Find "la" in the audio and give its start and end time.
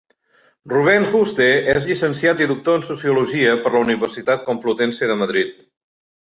3.79-3.85